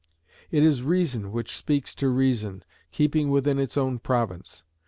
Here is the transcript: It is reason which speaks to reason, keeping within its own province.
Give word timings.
It 0.49 0.63
is 0.63 0.81
reason 0.81 1.31
which 1.31 1.55
speaks 1.55 1.93
to 1.93 2.09
reason, 2.09 2.63
keeping 2.91 3.29
within 3.29 3.59
its 3.59 3.77
own 3.77 3.99
province. 3.99 4.63